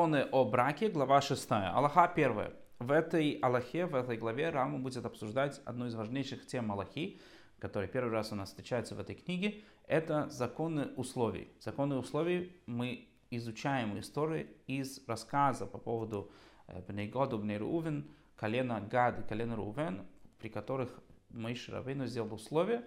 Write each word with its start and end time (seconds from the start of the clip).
законы 0.00 0.26
о 0.32 0.46
браке, 0.46 0.88
глава 0.88 1.20
6. 1.20 1.46
Аллаха 1.50 2.04
1. 2.04 2.52
В 2.78 2.90
этой 2.90 3.32
Аллахе, 3.42 3.84
в 3.84 3.94
этой 3.94 4.16
главе 4.16 4.48
Рама 4.48 4.78
будет 4.78 5.04
обсуждать 5.04 5.60
одну 5.66 5.88
из 5.88 5.94
важнейших 5.94 6.46
тем 6.46 6.72
Аллахи, 6.72 7.20
которая 7.58 7.86
первый 7.86 8.10
раз 8.10 8.32
у 8.32 8.34
нас 8.34 8.48
встречается 8.48 8.94
в 8.94 9.00
этой 9.00 9.14
книге. 9.14 9.60
Это 9.86 10.30
законы 10.30 10.86
условий. 10.96 11.52
Законы 11.60 11.96
условий 11.96 12.56
мы 12.64 13.10
изучаем 13.30 13.98
истории 13.98 14.46
из 14.66 15.06
рассказа 15.06 15.66
по 15.66 15.76
поводу 15.76 16.30
э, 16.66 16.80
Бнейгоду, 16.88 17.38
Бнейрувен, 17.38 18.08
колена 18.36 18.80
Гад 18.80 19.18
и 19.18 19.28
колена 19.28 19.54
Рувен, 19.54 20.06
при 20.38 20.48
которых 20.48 20.98
Моиш 21.28 21.68
Равейну 21.68 22.06
сделал 22.06 22.32
условия 22.32 22.86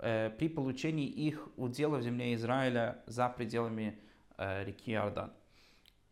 э, 0.00 0.28
при 0.28 0.50
получении 0.50 1.06
их 1.06 1.48
удела 1.56 1.96
в 1.96 2.02
земле 2.02 2.34
Израиля 2.34 3.02
за 3.06 3.30
пределами 3.30 3.98
э, 4.36 4.64
реки 4.64 4.92
Иордан. 4.92 5.32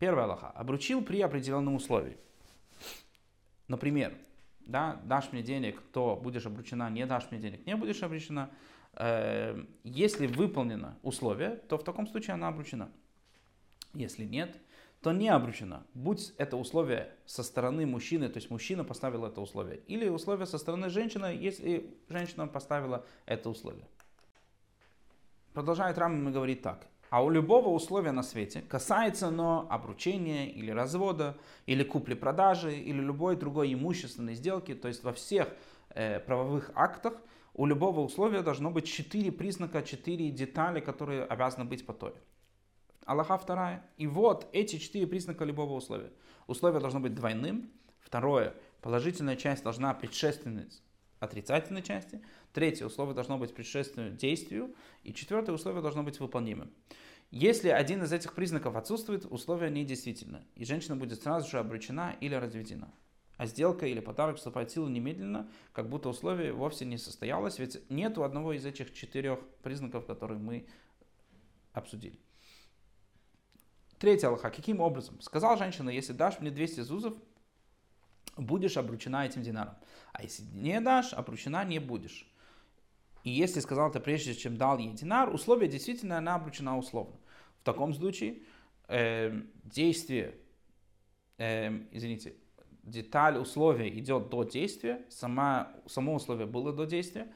Первый 0.01 0.23
Аллаха. 0.23 0.49
Обручил 0.55 1.03
при 1.03 1.21
определенном 1.21 1.75
условии. 1.75 2.17
Например, 3.67 4.11
да, 4.61 4.99
дашь 5.03 5.31
мне 5.31 5.43
денег, 5.43 5.79
то 5.93 6.15
будешь 6.15 6.43
обручена, 6.47 6.89
не 6.89 7.05
дашь 7.05 7.29
мне 7.29 7.39
денег, 7.39 7.67
не 7.67 7.75
будешь 7.75 8.01
обручена. 8.01 8.49
Э, 8.93 9.63
если 9.83 10.25
выполнено 10.25 10.97
условие, 11.03 11.51
то 11.51 11.77
в 11.77 11.83
таком 11.83 12.07
случае 12.07 12.33
она 12.33 12.47
обручена. 12.47 12.89
Если 13.93 14.25
нет, 14.25 14.57
то 15.01 15.11
не 15.11 15.29
обручена. 15.29 15.85
Будь 15.93 16.33
это 16.39 16.57
условие 16.57 17.13
со 17.27 17.43
стороны 17.43 17.85
мужчины, 17.85 18.27
то 18.27 18.37
есть 18.37 18.49
мужчина 18.49 18.83
поставил 18.83 19.23
это 19.25 19.39
условие, 19.39 19.81
или 19.85 20.09
условие 20.09 20.47
со 20.47 20.57
стороны 20.57 20.89
женщины, 20.89 21.25
если 21.25 21.95
женщина 22.09 22.47
поставила 22.47 23.05
это 23.27 23.51
условие. 23.51 23.85
Продолжает 25.53 25.99
Рам 25.99 26.27
и 26.27 26.31
говорит 26.31 26.63
так. 26.63 26.87
А 27.11 27.21
у 27.21 27.29
любого 27.29 27.67
условия 27.67 28.13
на 28.13 28.23
свете, 28.23 28.61
касается 28.61 29.27
оно 29.27 29.67
обручения 29.69 30.47
или 30.47 30.71
развода, 30.71 31.37
или 31.65 31.83
купли-продажи, 31.83 32.73
или 32.73 33.01
любой 33.01 33.35
другой 33.35 33.73
имущественной 33.73 34.33
сделки, 34.33 34.73
то 34.73 34.87
есть 34.87 35.03
во 35.03 35.11
всех 35.11 35.49
э, 35.89 36.21
правовых 36.21 36.71
актах, 36.73 37.15
у 37.53 37.65
любого 37.65 37.99
условия 37.99 38.43
должно 38.43 38.71
быть 38.71 38.87
четыре 38.87 39.29
признака, 39.29 39.83
четыре 39.83 40.29
детали, 40.31 40.79
которые 40.79 41.25
обязаны 41.25 41.65
быть 41.65 41.85
по 41.85 41.91
Торе. 41.91 42.15
Аллаха 43.05 43.37
вторая. 43.37 43.85
И 43.97 44.07
вот 44.07 44.47
эти 44.53 44.77
четыре 44.77 45.05
признака 45.05 45.43
любого 45.43 45.73
условия. 45.73 46.13
Условие 46.47 46.79
должно 46.79 47.01
быть 47.01 47.13
двойным. 47.13 47.69
Второе. 47.99 48.55
Положительная 48.79 49.35
часть 49.35 49.63
должна 49.63 49.93
предшественность 49.93 50.81
отрицательной 51.21 51.83
части. 51.83 52.19
Третье 52.51 52.85
условие 52.85 53.15
должно 53.15 53.37
быть 53.37 53.53
предшественным 53.53 54.17
действию. 54.17 54.75
И 55.03 55.13
четвертое 55.13 55.53
условие 55.53 55.81
должно 55.81 56.03
быть 56.03 56.19
выполнимым. 56.19 56.71
Если 57.29 57.69
один 57.69 58.03
из 58.03 58.11
этих 58.11 58.33
признаков 58.33 58.75
отсутствует, 58.75 59.25
условие 59.25 59.71
недействительно, 59.71 60.43
и 60.55 60.65
женщина 60.65 60.97
будет 60.97 61.21
сразу 61.21 61.49
же 61.49 61.59
обречена 61.59 62.17
или 62.19 62.35
разведена. 62.35 62.91
А 63.37 63.45
сделка 63.45 63.85
или 63.85 64.01
подарок 64.01 64.37
вступает 64.37 64.69
в 64.69 64.73
силу 64.73 64.89
немедленно, 64.89 65.49
как 65.71 65.87
будто 65.87 66.09
условие 66.09 66.51
вовсе 66.51 66.85
не 66.85 66.97
состоялось, 66.97 67.57
ведь 67.59 67.89
нет 67.89 68.17
одного 68.17 68.53
из 68.53 68.65
этих 68.65 68.93
четырех 68.93 69.39
признаков, 69.63 70.05
которые 70.05 70.39
мы 70.39 70.67
обсудили. 71.71 72.19
Третье 73.97 74.27
Аллаха. 74.27 74.49
Каким 74.49 74.81
образом? 74.81 75.21
Сказал 75.21 75.57
женщина, 75.57 75.89
если 75.91 76.13
дашь 76.13 76.39
мне 76.39 76.49
200 76.49 76.81
зузов, 76.81 77.13
будешь 78.41 78.77
обручена 78.77 79.25
этим 79.25 79.41
динаром. 79.41 79.75
А 80.13 80.23
если 80.23 80.43
не 80.53 80.79
дашь, 80.81 81.13
обручена 81.13 81.63
не 81.63 81.79
будешь. 81.79 82.27
И 83.23 83.29
если 83.29 83.59
сказал 83.59 83.89
это 83.89 83.99
прежде, 83.99 84.33
чем 84.33 84.57
дал 84.57 84.77
ей 84.77 84.91
динар, 84.91 85.33
условие 85.33 85.69
действительно 85.69 86.17
она 86.17 86.35
обручена 86.35 86.77
условно. 86.77 87.15
В 87.61 87.63
таком 87.63 87.93
случае 87.93 88.39
э, 88.87 89.41
действие, 89.63 90.35
э, 91.37 91.69
извините, 91.91 92.33
деталь 92.83 93.37
условия 93.37 93.89
идет 93.89 94.29
до 94.29 94.43
действия, 94.43 95.05
сама, 95.09 95.71
само 95.87 96.15
условие 96.15 96.47
было 96.47 96.73
до 96.73 96.85
действия, 96.85 97.31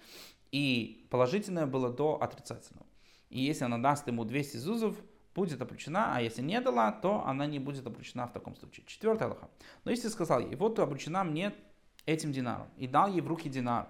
и 0.52 1.08
положительное 1.12 1.68
было 1.68 1.92
до 1.92 2.22
отрицательного. 2.22 2.88
И 3.30 3.42
если 3.42 3.66
она 3.66 3.78
даст 3.78 4.08
ему 4.08 4.26
200 4.26 4.58
зузов, 4.58 4.98
будет 5.36 5.62
обручена, 5.62 6.16
а 6.16 6.22
если 6.22 6.42
не 6.42 6.60
дала, 6.62 6.92
то 6.92 7.24
она 7.28 7.46
не 7.46 7.60
будет 7.60 7.86
обручена 7.86 8.26
в 8.26 8.32
таком 8.32 8.56
случае. 8.56 8.86
Четвертый 8.88 9.24
Аллаха. 9.24 9.50
Но 9.84 9.92
если 9.92 10.08
сказал 10.08 10.40
ей, 10.40 10.56
вот 10.56 10.76
ты 10.76 10.82
обручена 10.82 11.24
мне 11.24 11.54
этим 12.06 12.32
динаром, 12.32 12.68
и 12.78 12.88
дал 12.88 13.08
ей 13.08 13.22
в 13.22 13.28
руки 13.28 13.50
динар, 13.50 13.88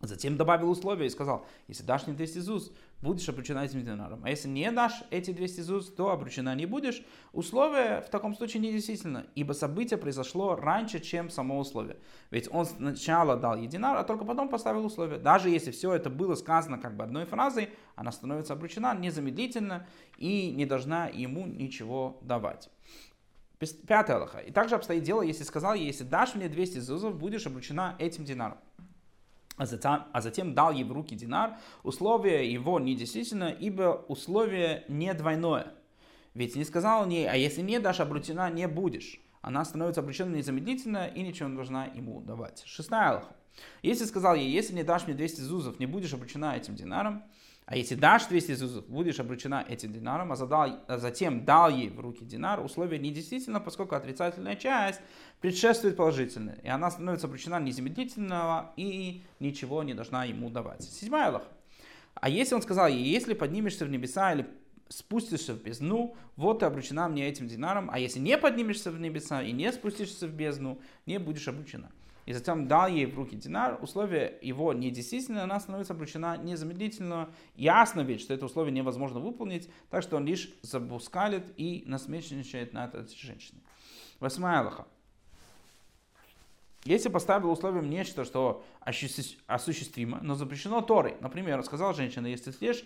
Затем 0.00 0.36
добавил 0.36 0.70
условие 0.70 1.08
и 1.08 1.10
сказал, 1.10 1.44
если 1.66 1.82
дашь 1.82 2.06
мне 2.06 2.14
200 2.14 2.38
ЗУЗ, 2.38 2.70
будешь 3.02 3.28
обручена 3.28 3.64
этим 3.64 3.84
динаром. 3.84 4.22
А 4.24 4.30
если 4.30 4.48
не 4.48 4.70
дашь 4.70 5.02
эти 5.10 5.32
200 5.32 5.60
ЗУЗ, 5.60 5.92
то 5.94 6.10
обручена 6.10 6.54
не 6.54 6.66
будешь. 6.66 7.02
Условие 7.32 8.00
в 8.02 8.08
таком 8.08 8.36
случае 8.36 8.62
не 8.62 8.72
действительно, 8.72 9.26
ибо 9.34 9.54
событие 9.54 9.98
произошло 9.98 10.54
раньше, 10.54 11.00
чем 11.00 11.30
само 11.30 11.58
условие. 11.58 11.96
Ведь 12.30 12.48
он 12.52 12.66
сначала 12.66 13.36
дал 13.36 13.56
ей 13.56 13.66
динар, 13.66 13.96
а 13.96 14.04
только 14.04 14.24
потом 14.24 14.48
поставил 14.48 14.86
условие. 14.86 15.18
Даже 15.18 15.50
если 15.50 15.72
все 15.72 15.92
это 15.92 16.10
было 16.10 16.36
сказано 16.36 16.78
как 16.78 16.96
бы 16.96 17.02
одной 17.02 17.26
фразой, 17.26 17.70
она 17.96 18.12
становится 18.12 18.52
обручена 18.52 18.96
незамедлительно 18.96 19.88
и 20.16 20.52
не 20.52 20.64
должна 20.64 21.08
ему 21.08 21.44
ничего 21.46 22.20
давать. 22.22 22.70
Пятое 23.88 24.18
Аллаха. 24.18 24.38
И 24.38 24.52
также 24.52 24.76
обстоит 24.76 25.02
дело, 25.02 25.22
если 25.22 25.42
сказал 25.42 25.74
ей, 25.74 25.86
если 25.86 26.04
дашь 26.04 26.36
мне 26.36 26.48
200 26.48 26.78
зузов, 26.78 27.16
будешь 27.16 27.44
обручена 27.48 27.96
этим 27.98 28.24
динаром 28.24 28.58
а 29.58 29.66
затем, 29.66 30.04
а 30.12 30.20
затем 30.20 30.54
дал 30.54 30.72
ей 30.72 30.84
в 30.84 30.92
руки 30.92 31.14
динар, 31.14 31.58
условие 31.82 32.50
его 32.50 32.80
недействительно, 32.80 33.50
ибо 33.50 34.04
условие 34.08 34.84
не 34.88 35.12
двойное. 35.12 35.74
Ведь 36.34 36.56
не 36.56 36.64
сказал 36.64 37.02
он 37.02 37.10
ей, 37.10 37.28
а 37.28 37.34
если 37.34 37.60
не 37.62 37.80
дашь, 37.80 38.00
обручена 38.00 38.50
не 38.50 38.68
будешь. 38.68 39.20
Она 39.42 39.64
становится 39.64 40.00
обрученной 40.00 40.38
незамедлительно 40.38 41.08
и 41.08 41.22
ничего 41.22 41.48
не 41.48 41.56
должна 41.56 41.86
ему 41.86 42.20
давать. 42.20 42.62
Шестая 42.64 43.10
алха. 43.10 43.37
Если 43.82 44.04
сказал 44.04 44.34
ей, 44.34 44.50
если 44.50 44.74
не 44.74 44.82
дашь 44.82 45.06
мне 45.06 45.14
200 45.14 45.40
зузов, 45.40 45.78
не 45.78 45.86
будешь 45.86 46.12
обручена 46.12 46.56
этим 46.56 46.74
динаром, 46.74 47.22
а 47.70 47.76
если 47.76 47.96
дашь 47.96 48.24
200 48.24 48.54
зузов, 48.54 48.86
будешь 48.88 49.20
обручена 49.20 49.62
этим 49.68 49.92
динаром, 49.92 50.32
а, 50.32 50.36
задал, 50.36 50.80
а 50.88 50.96
затем 50.96 51.44
дал 51.44 51.68
ей 51.68 51.90
в 51.90 52.00
руки 52.00 52.24
динар, 52.24 52.64
условие 52.64 52.98
недействительно, 52.98 53.60
поскольку 53.60 53.94
отрицательная 53.94 54.56
часть 54.56 55.02
предшествует 55.42 55.94
положительной, 55.94 56.54
и 56.62 56.68
она 56.68 56.90
становится 56.90 57.26
обручена 57.26 57.60
незамедлительного 57.60 58.72
и 58.78 59.22
ничего 59.38 59.82
не 59.82 59.92
должна 59.92 60.24
ему 60.24 60.48
давать. 60.48 60.82
Седьмая 60.82 61.28
Аллах. 61.28 61.42
А 62.14 62.30
если 62.30 62.54
он 62.54 62.62
сказал 62.62 62.88
ей, 62.88 63.04
если 63.04 63.34
поднимешься 63.34 63.84
в 63.84 63.90
небеса 63.90 64.32
или 64.32 64.46
спустишься 64.88 65.52
в 65.52 65.62
бездну, 65.62 66.16
вот 66.36 66.60
ты 66.60 66.64
обручена 66.64 67.06
мне 67.08 67.28
этим 67.28 67.48
динаром, 67.48 67.90
а 67.92 67.98
если 67.98 68.18
не 68.18 68.38
поднимешься 68.38 68.90
в 68.90 68.98
небеса 68.98 69.42
и 69.42 69.52
не 69.52 69.70
спустишься 69.72 70.26
в 70.26 70.32
бездну, 70.32 70.80
не 71.04 71.18
будешь 71.18 71.46
обручена 71.46 71.90
и 72.28 72.32
затем 72.34 72.68
дал 72.68 72.88
ей 72.88 73.06
в 73.06 73.16
руки 73.16 73.36
динар, 73.36 73.78
условие 73.80 74.36
его 74.42 74.74
недействительно, 74.74 75.44
она 75.44 75.58
становится 75.60 75.94
обручена 75.94 76.36
незамедлительно. 76.36 77.30
Ясно 77.54 78.02
ведь, 78.02 78.20
что 78.20 78.34
это 78.34 78.44
условие 78.44 78.74
невозможно 78.74 79.18
выполнить, 79.18 79.70
так 79.88 80.02
что 80.02 80.18
он 80.18 80.26
лишь 80.26 80.52
запускалит 80.60 81.54
и 81.56 81.84
насмешничает 81.86 82.74
над 82.74 82.94
этой 82.94 83.16
женщиной. 83.16 83.62
Восьмая 84.20 84.60
Аллаха. 84.60 84.86
Если 86.84 87.08
поставил 87.08 87.50
условием 87.50 87.88
нечто, 87.88 88.26
что 88.26 88.62
осуществимо, 88.82 90.18
но 90.20 90.34
запрещено 90.34 90.82
Торой, 90.82 91.16
например, 91.22 91.62
сказал 91.62 91.94
женщина, 91.94 92.26
если 92.26 92.50
съешь 92.50 92.84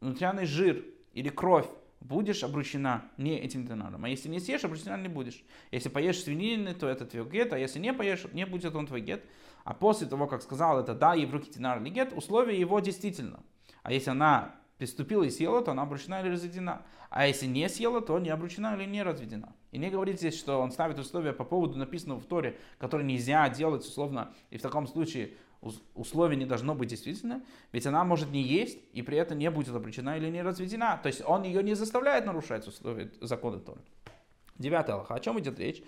внутренний 0.00 0.46
жир 0.46 0.82
или 1.12 1.28
кровь 1.28 1.68
будешь 2.00 2.42
обручена 2.42 3.04
не 3.16 3.38
этим 3.38 3.66
динаром. 3.66 4.04
А 4.04 4.08
если 4.08 4.28
не 4.28 4.40
съешь, 4.40 4.64
обручена 4.64 4.96
не 4.96 5.08
будешь. 5.08 5.42
Если 5.70 5.88
поешь 5.88 6.22
свинины, 6.22 6.74
то 6.74 6.88
это 6.88 7.06
твой 7.06 7.28
гет, 7.28 7.52
а 7.52 7.58
если 7.58 7.78
не 7.78 7.92
поешь, 7.92 8.24
не 8.32 8.46
будет 8.46 8.74
он 8.74 8.86
твой 8.86 9.00
гет. 9.00 9.24
А 9.64 9.74
после 9.74 10.06
того, 10.06 10.26
как 10.26 10.42
сказал 10.42 10.78
это, 10.78 10.94
да, 10.94 11.14
ей 11.14 11.26
в 11.26 11.32
руки 11.32 11.50
динар 11.50 11.80
или 11.82 11.90
гет, 11.90 12.12
условие 12.14 12.58
его 12.58 12.78
действительно. 12.80 13.40
А 13.82 13.92
если 13.92 14.10
она 14.10 14.54
приступила 14.78 15.22
и 15.22 15.30
съела, 15.30 15.62
то 15.62 15.72
она 15.72 15.82
обручена 15.82 16.20
или 16.20 16.30
разведена. 16.30 16.82
А 17.10 17.26
если 17.26 17.46
не 17.46 17.68
съела, 17.68 18.00
то 18.00 18.18
не 18.18 18.28
обручена 18.28 18.76
или 18.76 18.84
не 18.84 19.02
разведена. 19.02 19.54
И 19.72 19.78
не 19.78 19.90
говорит 19.90 20.18
здесь, 20.18 20.38
что 20.38 20.60
он 20.60 20.70
ставит 20.70 20.98
условия 20.98 21.32
по 21.32 21.44
поводу 21.44 21.78
написанного 21.78 22.20
в 22.20 22.26
Торе, 22.26 22.58
которые 22.78 23.06
нельзя 23.06 23.48
делать 23.48 23.84
условно, 23.84 24.34
и 24.50 24.58
в 24.58 24.62
таком 24.62 24.86
случае 24.86 25.32
условие 25.94 26.36
не 26.36 26.46
должно 26.46 26.74
быть 26.74 26.88
действительно, 26.88 27.42
ведь 27.72 27.86
она 27.86 28.04
может 28.04 28.30
не 28.30 28.42
есть 28.42 28.78
и 28.92 29.02
при 29.02 29.18
этом 29.18 29.38
не 29.38 29.50
будет 29.50 29.74
обречена 29.74 30.16
или 30.16 30.28
не 30.28 30.42
разведена. 30.42 30.98
То 31.02 31.08
есть 31.08 31.22
он 31.24 31.42
ее 31.42 31.62
не 31.62 31.74
заставляет 31.74 32.26
нарушать 32.26 32.66
условия 32.66 33.10
закона 33.20 33.58
Торы. 33.58 33.80
Девятый 34.58 34.94
Аллах. 34.94 35.10
О 35.10 35.20
чем 35.20 35.38
идет 35.38 35.58
речь? 35.58 35.82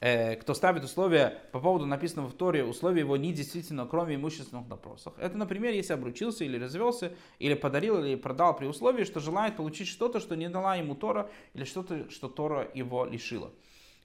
Э, 0.00 0.36
кто 0.36 0.54
ставит 0.54 0.82
условия 0.82 1.42
по 1.52 1.60
поводу 1.60 1.84
написанного 1.84 2.28
в 2.28 2.32
Торе, 2.32 2.64
условия 2.64 3.00
его 3.00 3.18
не 3.18 3.34
действительно, 3.34 3.86
кроме 3.86 4.14
имущественных 4.14 4.66
допросов. 4.66 5.12
Это, 5.18 5.36
например, 5.36 5.74
если 5.74 5.92
обручился 5.92 6.44
или 6.44 6.58
развелся, 6.58 7.12
или 7.38 7.52
подарил, 7.52 8.02
или 8.02 8.14
продал 8.14 8.56
при 8.56 8.66
условии, 8.66 9.04
что 9.04 9.20
желает 9.20 9.56
получить 9.56 9.88
что-то, 9.88 10.18
что 10.18 10.36
не 10.36 10.48
дала 10.48 10.76
ему 10.76 10.94
Тора, 10.94 11.28
или 11.52 11.64
что-то, 11.64 12.08
что 12.10 12.28
Тора 12.28 12.66
его 12.72 13.04
лишила. 13.04 13.50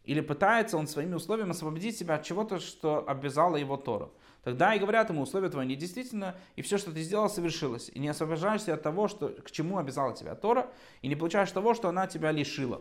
Или 0.04 0.20
пытается 0.20 0.78
он 0.78 0.88
своими 0.88 1.16
условиями 1.16 1.52
освободить 1.52 1.98
себя 1.98 2.16
от 2.16 2.24
чего-то, 2.24 2.60
что 2.60 3.08
обязало 3.08 3.56
его 3.56 3.78
Тору. 3.78 4.14
Тогда 4.46 4.76
и 4.76 4.80
говорят 4.80 5.10
ему, 5.10 5.24
условия 5.24 5.50
твои 5.50 5.66
недействительно, 5.66 6.36
и 6.56 6.62
все, 6.62 6.78
что 6.78 6.92
ты 6.92 7.02
сделал, 7.02 7.30
совершилось. 7.30 7.90
И 7.92 7.98
не 7.98 8.10
освобождаешься 8.10 8.76
от 8.76 8.84
того, 8.84 9.08
что, 9.08 9.30
к 9.30 9.50
чему 9.50 9.80
обязала 9.80 10.16
тебя 10.16 10.36
Тора, 10.36 10.70
и 11.02 11.08
не 11.08 11.16
получаешь 11.16 11.52
того, 11.52 11.74
что 11.74 11.90
она 11.90 12.06
тебя 12.06 12.32
лишила. 12.32 12.80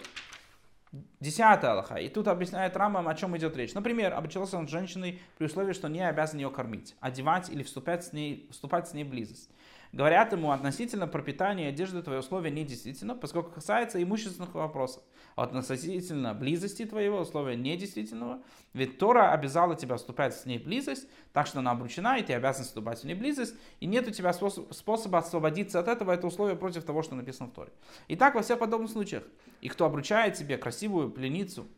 Десятая 1.20 1.72
Аллаха. 1.72 1.94
И 1.94 2.10
тут 2.10 2.28
объясняет 2.28 2.76
Рамам, 2.76 3.08
о 3.08 3.14
чем 3.14 3.34
идет 3.38 3.56
речь. 3.56 3.72
Например, 3.72 4.12
обучался 4.12 4.58
он 4.58 4.68
с 4.68 4.70
женщиной 4.70 5.22
при 5.38 5.46
условии, 5.46 5.72
что 5.72 5.88
не 5.88 6.06
обязан 6.06 6.38
ее 6.38 6.50
кормить, 6.50 6.94
одевать 7.00 7.48
или 7.48 7.62
вступать 7.62 8.04
с 8.04 8.12
ней, 8.12 8.46
вступать 8.50 8.86
с 8.86 8.92
ней 8.92 9.04
в 9.04 9.08
близость. 9.08 9.48
Говорят 9.94 10.32
ему 10.32 10.50
относительно 10.50 11.06
пропитания 11.06 11.66
и 11.66 11.68
одежды 11.68 12.02
твои 12.02 12.18
условия 12.18 12.50
недействительно, 12.50 13.14
поскольку 13.14 13.52
касается 13.52 14.02
имущественных 14.02 14.52
вопросов. 14.52 15.04
А 15.36 15.44
относительно 15.44 16.34
близости 16.34 16.84
твоего 16.84 17.20
условия 17.20 17.54
недействительного, 17.54 18.42
ведь 18.72 18.98
Тора 18.98 19.30
обязала 19.30 19.76
тебя 19.76 19.96
вступать 19.96 20.34
с 20.34 20.46
ней 20.46 20.58
в 20.58 20.64
близость, 20.64 21.06
так 21.32 21.46
что 21.46 21.60
она 21.60 21.70
обручена, 21.70 22.18
и 22.18 22.24
ты 22.24 22.32
обязан 22.32 22.64
вступать 22.64 23.02
в 23.02 23.04
ней 23.04 23.14
в 23.14 23.20
близость, 23.20 23.54
и 23.78 23.86
нет 23.86 24.08
у 24.08 24.10
тебя 24.10 24.32
способ, 24.32 24.72
способа 24.74 25.18
освободиться 25.18 25.78
от 25.78 25.86
этого, 25.86 26.10
это 26.10 26.26
условие 26.26 26.56
против 26.56 26.82
того, 26.82 27.02
что 27.02 27.14
написано 27.14 27.48
в 27.48 27.52
Торе. 27.52 27.70
И 28.08 28.16
так 28.16 28.34
во 28.34 28.42
всех 28.42 28.58
подобных 28.58 28.90
случаях. 28.90 29.22
И 29.60 29.68
кто 29.68 29.84
обручает 29.84 30.36
себе 30.36 30.58
красивую 30.58 31.08
пленницу 31.08 31.68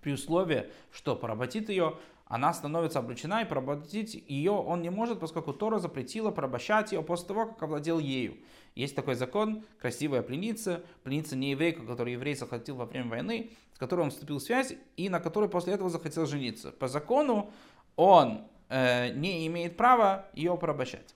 при 0.00 0.12
условии, 0.12 0.66
что 0.90 1.16
поработит 1.16 1.68
ее, 1.68 1.96
она 2.28 2.52
становится 2.52 2.98
обречена, 2.98 3.42
и 3.42 3.46
поработить 3.46 4.22
ее 4.28 4.52
он 4.52 4.82
не 4.82 4.90
может, 4.90 5.18
поскольку 5.18 5.54
Тора 5.54 5.78
запретила 5.78 6.30
порабощать 6.30 6.92
ее 6.92 7.02
после 7.02 7.28
того, 7.28 7.46
как 7.46 7.62
овладел 7.62 7.98
ею. 7.98 8.36
Есть 8.74 8.94
такой 8.94 9.14
закон, 9.14 9.64
красивая 9.80 10.22
пленница, 10.22 10.82
пленница 11.02 11.36
не 11.36 11.52
еврейка, 11.52 11.84
которую 11.84 12.12
еврей 12.12 12.36
захватил 12.36 12.76
во 12.76 12.84
время 12.84 13.08
войны, 13.08 13.50
с 13.74 13.78
которой 13.78 14.02
он 14.02 14.10
вступил 14.10 14.38
в 14.38 14.42
связь, 14.42 14.74
и 14.96 15.08
на 15.08 15.20
которой 15.20 15.48
после 15.48 15.72
этого 15.72 15.88
захотел 15.88 16.26
жениться. 16.26 16.70
По 16.70 16.86
закону 16.86 17.50
он 17.96 18.46
э, 18.68 19.08
не 19.14 19.46
имеет 19.46 19.76
права 19.76 20.26
ее 20.34 20.56
порабощать. 20.58 21.14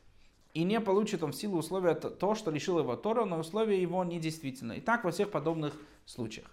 И 0.55 0.65
не 0.65 0.81
получит 0.81 1.23
он 1.23 1.33
в 1.33 1.37
силу 1.37 1.59
условия 1.59 1.95
то, 1.95 2.35
что 2.35 2.51
лишил 2.51 2.79
его 2.79 2.97
Тора, 2.97 3.25
но 3.25 3.39
условия 3.39 3.81
его 3.81 4.03
недействительно. 4.03 4.73
И 4.73 4.81
так 4.81 5.05
во 5.05 5.11
всех 5.11 5.31
подобных 5.31 5.75
случаях. 6.05 6.51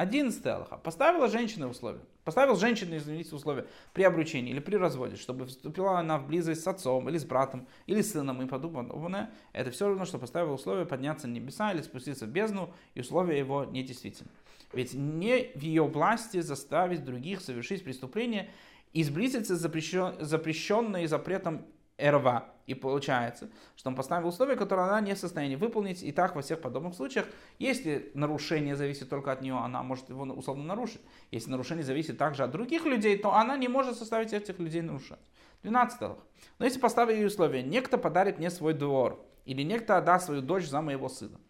Одиннадцатая 0.00 0.54
Аллаха. 0.54 0.78
Поставила 0.78 1.28
женщина 1.28 1.68
условия. 1.68 2.00
Поставил 2.24 2.56
женщину, 2.56 2.96
извините, 2.96 3.34
условия 3.34 3.66
при 3.92 4.02
обручении 4.04 4.50
или 4.50 4.58
при 4.58 4.76
разводе, 4.76 5.16
чтобы 5.16 5.44
вступила 5.44 5.98
она 5.98 6.16
в 6.16 6.26
близость 6.26 6.62
с 6.62 6.66
отцом 6.66 7.06
или 7.10 7.18
с 7.18 7.26
братом 7.26 7.66
или 7.84 8.00
с 8.00 8.12
сыном 8.12 8.40
и 8.40 8.46
подобное. 8.46 9.30
Это 9.52 9.70
все 9.70 9.88
равно, 9.88 10.06
что 10.06 10.16
поставил 10.16 10.54
условие 10.54 10.86
подняться 10.86 11.28
на 11.28 11.32
небеса 11.32 11.70
или 11.72 11.82
спуститься 11.82 12.24
в 12.24 12.30
бездну, 12.30 12.72
и 12.94 13.00
условия 13.00 13.38
его 13.38 13.66
недействительны. 13.66 14.30
Ведь 14.72 14.94
не 14.94 15.52
в 15.54 15.60
ее 15.60 15.82
власти 15.82 16.40
заставить 16.40 17.04
других 17.04 17.42
совершить 17.42 17.84
преступление 17.84 18.48
и 18.94 19.02
сблизиться 19.02 19.54
с 19.54 19.60
запрещен, 19.60 20.14
запрещенной 20.18 21.08
запретом 21.08 21.66
РВ. 22.02 22.24
И 22.70 22.74
получается, 22.74 23.50
что 23.74 23.90
он 23.90 23.96
поставил 23.96 24.28
условия, 24.28 24.54
которые 24.54 24.86
она 24.86 25.00
не 25.00 25.14
в 25.14 25.18
состоянии 25.18 25.56
выполнить. 25.56 26.04
И 26.04 26.12
так 26.12 26.36
во 26.36 26.40
всех 26.40 26.60
подобных 26.60 26.94
случаях, 26.94 27.26
если 27.58 28.12
нарушение 28.14 28.76
зависит 28.76 29.08
только 29.08 29.32
от 29.32 29.42
нее, 29.42 29.56
она 29.56 29.82
может 29.82 30.08
его 30.08 30.22
условно 30.22 30.62
нарушить. 30.62 31.00
Если 31.32 31.50
нарушение 31.50 31.84
зависит 31.84 32.16
также 32.16 32.44
от 32.44 32.52
других 32.52 32.84
людей, 32.84 33.18
то 33.18 33.34
она 33.34 33.56
не 33.56 33.66
может 33.66 33.98
составить 33.98 34.32
этих 34.32 34.60
людей 34.60 34.82
нарушать. 34.82 35.18
12 35.64 36.00
Но 36.00 36.64
если 36.64 36.78
поставить 36.78 37.16
ей 37.16 37.26
условие, 37.26 37.64
некто 37.64 37.98
подарит 37.98 38.38
мне 38.38 38.50
свой 38.50 38.72
двор, 38.72 39.20
или 39.46 39.62
некто 39.62 39.96
отдаст 39.96 40.26
свою 40.26 40.40
дочь 40.40 40.68
за 40.68 40.80
моего 40.80 41.08
сына, 41.08 41.40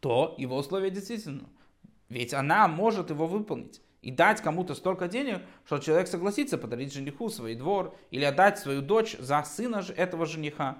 то 0.00 0.34
его 0.38 0.56
условие 0.56 0.90
действительно. 0.90 1.46
Ведь 2.08 2.32
она 2.32 2.68
может 2.68 3.10
его 3.10 3.26
выполнить 3.26 3.82
и 4.06 4.12
дать 4.12 4.40
кому-то 4.40 4.76
столько 4.76 5.08
денег, 5.08 5.42
что 5.64 5.80
человек 5.80 6.06
согласится 6.06 6.58
подарить 6.58 6.92
жениху 6.92 7.28
свой 7.28 7.56
двор 7.56 7.92
или 8.12 8.22
отдать 8.22 8.56
свою 8.56 8.80
дочь 8.80 9.16
за 9.18 9.42
сына 9.42 9.82
этого 9.96 10.26
жениха. 10.26 10.78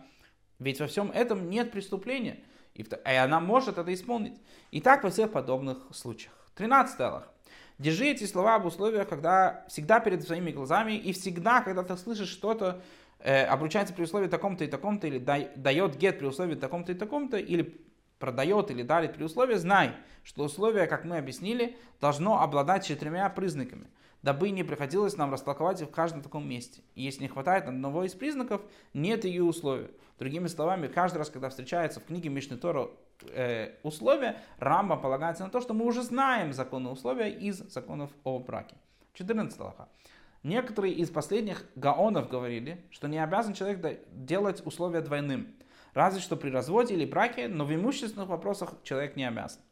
Ведь 0.60 0.78
во 0.78 0.86
всем 0.86 1.10
этом 1.10 1.50
нет 1.50 1.72
преступления, 1.72 2.38
и 2.74 2.86
она 3.04 3.40
может 3.40 3.78
это 3.78 3.92
исполнить. 3.92 4.40
И 4.70 4.80
так 4.80 5.02
во 5.02 5.10
всех 5.10 5.32
подобных 5.32 5.78
случаях. 5.90 6.34
13 6.54 7.00
Аллах. 7.00 7.28
Держи 7.78 8.06
эти 8.06 8.22
слова 8.26 8.54
об 8.54 8.66
условиях, 8.66 9.08
когда 9.08 9.64
всегда 9.66 9.98
перед 9.98 10.22
своими 10.22 10.52
глазами 10.52 10.92
и 10.92 11.12
всегда, 11.12 11.62
когда 11.62 11.82
ты 11.82 11.96
слышишь 11.96 12.28
что-то, 12.28 12.80
э, 13.18 13.42
обручается 13.42 13.92
при 13.92 14.04
условии 14.04 14.28
таком-то 14.28 14.62
и 14.62 14.68
таком-то, 14.68 15.08
или 15.08 15.18
дай, 15.18 15.50
дает 15.56 15.96
гет 15.96 16.20
при 16.20 16.26
условии 16.26 16.54
таком-то 16.54 16.92
и 16.92 16.94
таком-то, 16.94 17.38
или 17.38 17.76
продает 18.18 18.70
или 18.70 18.82
дарит 18.82 19.14
при 19.14 19.24
условии, 19.24 19.54
знай, 19.54 19.94
что 20.24 20.44
условие, 20.44 20.86
как 20.86 21.04
мы 21.04 21.18
объяснили, 21.18 21.76
должно 22.00 22.40
обладать 22.42 22.86
четырьмя 22.86 23.28
признаками, 23.28 23.88
дабы 24.22 24.50
не 24.50 24.64
приходилось 24.64 25.16
нам 25.16 25.32
растолковать 25.32 25.82
их 25.82 25.88
в 25.88 25.92
каждом 25.92 26.22
таком 26.22 26.48
месте. 26.48 26.82
И 26.94 27.02
если 27.02 27.22
не 27.22 27.28
хватает 27.28 27.66
одного 27.66 28.04
из 28.04 28.14
признаков, 28.14 28.62
нет 28.94 29.24
ее 29.24 29.44
условия. 29.44 29.90
Другими 30.18 30.46
словами, 30.46 30.88
каждый 30.88 31.18
раз, 31.18 31.30
когда 31.30 31.50
встречается 31.50 32.00
в 32.00 32.04
книге 32.06 32.30
Мишны 32.30 32.56
Тора 32.56 32.88
э, 33.30 33.74
условия, 33.82 34.40
Рамба 34.58 34.96
полагается 34.96 35.44
на 35.44 35.50
то, 35.50 35.60
что 35.60 35.74
мы 35.74 35.84
уже 35.84 36.02
знаем 36.02 36.54
законы 36.54 36.88
условия 36.88 37.30
из 37.30 37.58
законов 37.58 38.10
о 38.24 38.38
браке. 38.38 38.76
14 39.12 39.58
лоха. 39.60 39.88
Некоторые 40.42 40.94
из 40.94 41.10
последних 41.10 41.66
гаонов 41.74 42.28
говорили, 42.28 42.84
что 42.90 43.08
не 43.08 43.22
обязан 43.22 43.52
человек 43.52 44.00
делать 44.12 44.64
условия 44.64 45.02
двойным– 45.02 45.54
Разве 45.96 46.20
что 46.20 46.36
при 46.36 46.50
разводе 46.50 46.92
или 46.92 47.06
браке, 47.06 47.48
но 47.48 47.64
в 47.64 47.74
имущественных 47.74 48.28
вопросах 48.28 48.74
человек 48.82 49.16
не 49.16 49.26
обязан. 49.26 49.62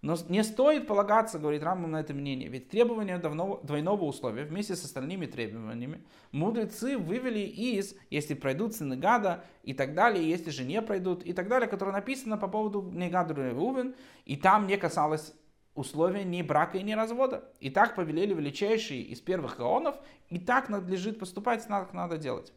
Но 0.00 0.16
не 0.30 0.42
стоит 0.42 0.86
полагаться, 0.86 1.38
говорит 1.38 1.62
Рамбам, 1.62 1.90
на 1.90 2.00
это 2.00 2.14
мнение, 2.14 2.48
ведь 2.48 2.70
требования 2.70 3.18
давно, 3.18 3.60
двойного 3.62 4.04
условия 4.04 4.44
вместе 4.44 4.74
с 4.74 4.84
остальными 4.84 5.26
требованиями 5.26 6.02
мудрецы 6.32 6.96
вывели 6.96 7.40
из, 7.40 7.94
если 8.08 8.32
пройдут 8.32 8.74
сыны 8.74 8.96
Гада 8.96 9.44
и 9.64 9.74
так 9.74 9.92
далее, 9.92 10.26
если 10.26 10.48
же 10.48 10.64
не 10.64 10.80
пройдут 10.80 11.22
и 11.26 11.34
так 11.34 11.46
далее, 11.46 11.68
которое 11.68 11.92
написано 11.92 12.38
по 12.38 12.48
поводу 12.48 12.80
Негада 12.80 13.34
Рувен, 13.34 13.94
и 14.24 14.36
там 14.36 14.66
не 14.66 14.78
касалось 14.78 15.34
условия 15.74 16.24
ни 16.24 16.40
брака 16.40 16.78
и 16.78 16.82
ни 16.82 16.94
развода. 16.94 17.52
И 17.60 17.68
так 17.68 17.96
повелели 17.96 18.32
величайшие 18.32 19.02
из 19.02 19.20
первых 19.20 19.58
гаонов, 19.58 19.96
и 20.30 20.38
так 20.38 20.70
надлежит 20.70 21.18
поступать, 21.18 21.68
так 21.68 21.92
надо 21.92 22.16
делать. 22.16 22.50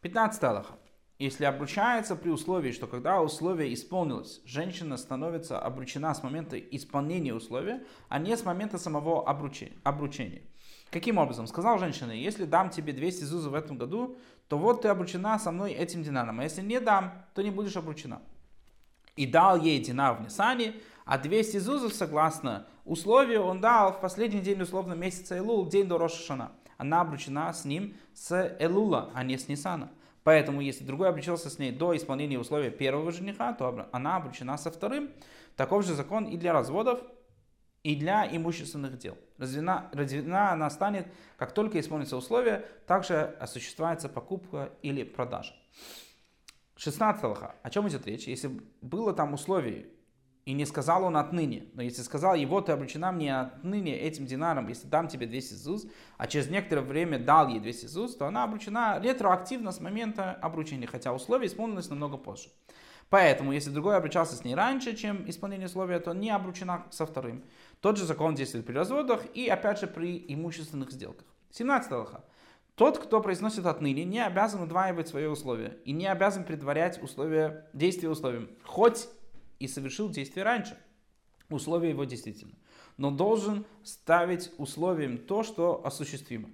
15 0.00 0.42
Аллаха 0.44 0.78
если 1.24 1.46
обручается 1.46 2.16
при 2.16 2.28
условии, 2.28 2.70
что 2.70 2.86
когда 2.86 3.20
условие 3.22 3.72
исполнилось, 3.72 4.42
женщина 4.44 4.98
становится 4.98 5.58
обручена 5.58 6.14
с 6.14 6.22
момента 6.22 6.58
исполнения 6.58 7.32
условия, 7.32 7.82
а 8.10 8.18
не 8.18 8.36
с 8.36 8.44
момента 8.44 8.76
самого 8.76 9.26
обручения. 9.26 10.42
Каким 10.90 11.16
образом? 11.16 11.46
Сказал 11.46 11.78
женщина, 11.78 12.12
если 12.12 12.44
дам 12.44 12.68
тебе 12.68 12.92
200 12.92 13.24
зузов 13.24 13.52
в 13.52 13.54
этом 13.54 13.78
году, 13.78 14.18
то 14.48 14.58
вот 14.58 14.82
ты 14.82 14.88
обручена 14.88 15.38
со 15.38 15.50
мной 15.50 15.72
этим 15.72 16.02
динаром. 16.02 16.40
А 16.40 16.44
если 16.44 16.60
не 16.60 16.78
дам, 16.78 17.24
то 17.34 17.42
не 17.42 17.50
будешь 17.50 17.76
обручена. 17.76 18.20
И 19.16 19.26
дал 19.26 19.58
ей 19.58 19.82
динар 19.82 20.16
в 20.16 20.20
Нисане, 20.20 20.74
а 21.06 21.16
200 21.16 21.56
зузов, 21.56 21.94
согласно 21.94 22.66
условию, 22.84 23.44
он 23.44 23.60
дал 23.60 23.92
в 23.92 24.00
последний 24.00 24.40
день 24.40 24.60
условно 24.60 24.92
месяца 24.92 25.38
Элул, 25.38 25.66
день 25.68 25.88
до 25.88 25.96
Рошашана. 25.96 26.52
Она 26.76 27.00
обручена 27.00 27.52
с 27.52 27.64
ним 27.64 27.96
с 28.12 28.56
Элула, 28.58 29.10
а 29.14 29.22
не 29.22 29.38
с 29.38 29.48
Нисана. 29.48 29.90
Поэтому, 30.24 30.62
если 30.62 30.84
другой 30.84 31.10
обручился 31.10 31.50
с 31.50 31.58
ней 31.58 31.70
до 31.70 31.94
исполнения 31.94 32.38
условия 32.38 32.70
первого 32.70 33.12
жениха, 33.12 33.52
то 33.52 33.88
она 33.92 34.16
обручена 34.16 34.56
со 34.56 34.70
вторым. 34.70 35.10
Таков 35.54 35.84
же 35.84 35.94
закон 35.94 36.24
и 36.24 36.36
для 36.36 36.52
разводов, 36.52 37.00
и 37.82 37.94
для 37.94 38.26
имущественных 38.26 38.98
дел. 38.98 39.16
Разведена, 39.36 39.90
разведена 39.92 40.52
она 40.52 40.70
станет, 40.70 41.06
как 41.36 41.52
только 41.52 41.78
исполнится 41.78 42.16
условие, 42.16 42.64
также 42.86 43.36
осуществляется 43.38 44.08
покупка 44.08 44.72
или 44.80 45.04
продажа. 45.04 45.52
16 46.76 47.22
лоха. 47.24 47.54
О 47.62 47.70
чем 47.70 47.86
идет 47.88 48.06
речь? 48.06 48.26
Если 48.26 48.50
было 48.80 49.12
там 49.12 49.34
условие, 49.34 49.86
и 50.44 50.52
не 50.52 50.66
сказал 50.66 51.04
он 51.04 51.16
отныне. 51.16 51.68
Но 51.74 51.82
если 51.82 52.02
сказал, 52.02 52.34
его 52.34 52.60
ты 52.60 52.72
обручена 52.72 53.12
мне 53.12 53.34
отныне 53.34 53.98
этим 53.98 54.26
динаром, 54.26 54.68
если 54.68 54.86
дам 54.86 55.08
тебе 55.08 55.26
200 55.26 55.54
ЗУЗ, 55.54 55.86
а 56.18 56.26
через 56.26 56.48
некоторое 56.50 56.82
время 56.82 57.18
дал 57.18 57.48
ей 57.48 57.60
200 57.60 57.86
ЗУЗ, 57.86 58.16
то 58.16 58.26
она 58.26 58.44
обручена 58.44 59.00
ретроактивно 59.02 59.72
с 59.72 59.80
момента 59.80 60.32
обручения, 60.32 60.86
хотя 60.86 61.14
условие 61.14 61.48
исполнилось 61.48 61.88
намного 61.88 62.16
позже. 62.16 62.50
Поэтому, 63.10 63.52
если 63.52 63.70
другой 63.70 63.96
обручался 63.96 64.34
с 64.34 64.44
ней 64.44 64.54
раньше, 64.54 64.96
чем 64.96 65.28
исполнение 65.28 65.66
условия, 65.66 66.00
то 66.00 66.12
не 66.12 66.30
обручена 66.30 66.86
со 66.90 67.06
вторым. 67.06 67.44
Тот 67.80 67.96
же 67.96 68.04
закон 68.04 68.34
действует 68.34 68.66
при 68.66 68.74
разводах 68.74 69.24
и, 69.34 69.46
опять 69.48 69.78
же, 69.78 69.86
при 69.86 70.24
имущественных 70.28 70.90
сделках. 70.90 71.26
17 71.50 71.90
лоха. 71.92 72.24
Тот, 72.74 72.98
кто 72.98 73.20
произносит 73.20 73.66
отныне, 73.66 74.04
не 74.04 74.18
обязан 74.18 74.62
удваивать 74.62 75.06
свои 75.06 75.26
условия 75.26 75.78
и 75.84 75.92
не 75.92 76.06
обязан 76.06 76.42
предварять 76.42 77.00
условия, 77.00 77.68
действия 77.72 78.08
условиям, 78.08 78.48
хоть 78.64 79.06
и 79.64 79.68
совершил 79.68 80.08
действие 80.08 80.44
раньше. 80.44 80.78
Условие 81.50 81.90
его 81.90 82.04
действительно. 82.04 82.54
Но 82.96 83.10
должен 83.10 83.66
ставить 83.82 84.50
условием 84.58 85.18
то, 85.18 85.42
что 85.42 85.84
осуществимо. 85.84 86.50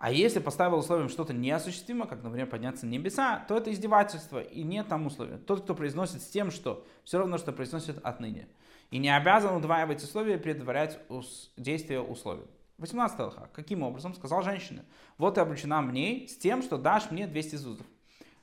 А 0.00 0.12
если 0.12 0.38
поставил 0.38 0.78
условием 0.78 1.08
что-то 1.08 1.32
неосуществимо, 1.32 2.06
как, 2.06 2.22
например, 2.22 2.46
подняться 2.46 2.86
на 2.86 2.90
небеса, 2.90 3.44
то 3.48 3.56
это 3.56 3.72
издевательство 3.72 4.40
и 4.40 4.62
нет 4.62 4.86
там 4.88 5.06
условия. 5.06 5.38
Тот, 5.38 5.62
кто 5.62 5.74
произносит 5.74 6.22
с 6.22 6.28
тем, 6.28 6.52
что 6.52 6.86
все 7.02 7.18
равно, 7.18 7.36
что 7.36 7.52
произносит 7.52 7.98
отныне. 8.04 8.48
И 8.90 8.98
не 8.98 9.14
обязан 9.14 9.56
удваивать 9.56 10.02
условия, 10.02 10.38
предварять 10.38 11.00
ус- 11.08 11.52
действие 11.56 12.00
условий. 12.00 12.46
18 12.78 13.18
лоха. 13.18 13.50
Каким 13.52 13.82
образом? 13.82 14.14
Сказал 14.14 14.42
женщина. 14.42 14.84
Вот 15.18 15.34
ты 15.34 15.40
обручена 15.40 15.82
мне 15.82 16.28
с 16.28 16.36
тем, 16.36 16.62
что 16.62 16.78
дашь 16.78 17.10
мне 17.10 17.26
200 17.26 17.56
зузов. 17.56 17.86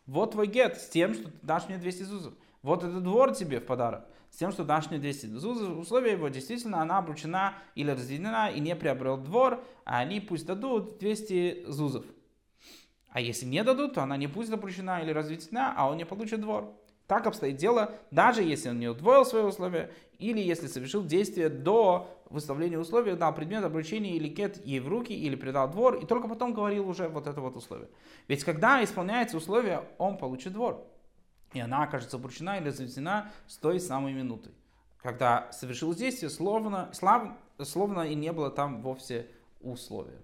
Вот 0.05 0.31
твой 0.31 0.47
гет 0.47 0.77
с 0.77 0.89
тем, 0.89 1.13
что 1.13 1.31
ты 1.31 1.37
дашь 1.41 1.67
мне 1.69 1.77
200 1.77 2.03
зузов. 2.03 2.33
Вот 2.65 2.83
этот 2.83 3.03
двор 3.03 3.31
тебе 3.35 3.59
в 3.59 3.65
подарок. 3.67 4.05
с 4.31 4.37
тем, 4.37 4.51
что 4.51 4.63
дашь 4.63 4.89
мне 4.89 4.97
200 4.97 5.27
зузов. 5.37 5.77
Условие 5.77 6.13
его 6.13 6.29
действительно, 6.29 6.81
она 6.81 6.97
обручена 6.97 7.53
или 7.75 7.91
разведена 7.91 8.49
и 8.49 8.59
не 8.59 8.75
приобрел 8.75 9.17
двор, 9.17 9.63
а 9.85 9.99
они 9.99 10.19
пусть 10.19 10.47
дадут 10.47 10.97
200 10.97 11.65
зузов. 11.67 12.03
А 13.09 13.21
если 13.21 13.45
не 13.45 13.63
дадут, 13.63 13.93
то 13.93 14.01
она 14.01 14.17
не 14.17 14.27
пусть 14.27 14.51
обручена 14.51 15.03
или 15.03 15.11
разведена, 15.11 15.75
а 15.77 15.87
он 15.87 15.97
не 15.97 16.05
получит 16.07 16.41
двор. 16.41 16.73
Так 17.05 17.27
обстоит 17.27 17.57
дело, 17.57 17.91
даже 18.09 18.41
если 18.41 18.69
он 18.69 18.79
не 18.79 18.87
удвоил 18.87 19.25
свои 19.25 19.43
условия, 19.43 19.91
или 20.17 20.39
если 20.39 20.65
совершил 20.65 21.05
действие 21.05 21.49
до 21.49 22.09
выставления 22.31 22.79
условий, 22.79 23.13
дал 23.13 23.35
предмет 23.35 23.63
обручения 23.63 24.15
или 24.15 24.27
кет 24.27 24.65
ей 24.65 24.79
в 24.79 24.87
руки, 24.87 25.13
или 25.13 25.35
предал 25.35 25.69
двор, 25.69 25.97
и 25.97 26.07
только 26.07 26.27
потом 26.27 26.55
говорил 26.55 26.89
уже 26.89 27.09
вот 27.09 27.27
это 27.27 27.41
вот 27.41 27.55
условие. 27.55 27.89
Ведь 28.27 28.43
когда 28.43 28.83
исполняется 28.83 29.37
условие, 29.37 29.83
он 29.99 30.17
получит 30.17 30.53
двор. 30.53 30.83
И 31.55 31.59
она 31.61 31.83
окажется 31.83 32.17
обручена 32.17 32.57
или 32.59 32.69
заведена 32.69 33.31
с 33.47 33.55
той 33.55 33.79
самой 33.79 34.11
минуты. 34.11 34.51
Когда 35.01 35.49
совершил 35.53 35.95
действие, 35.95 36.29
словно, 36.29 36.89
слав, 36.91 37.31
словно 37.63 38.01
и 38.01 38.13
не 38.13 38.33
было 38.33 38.51
там 38.51 38.81
вовсе 38.81 39.27
условия. 39.61 40.19